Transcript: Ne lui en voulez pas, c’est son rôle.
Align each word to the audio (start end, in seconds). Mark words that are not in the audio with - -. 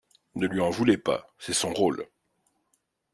Ne 0.33 0.47
lui 0.47 0.59
en 0.61 0.71
voulez 0.71 0.97
pas, 0.97 1.27
c’est 1.37 1.53
son 1.53 1.71
rôle. 1.71 2.07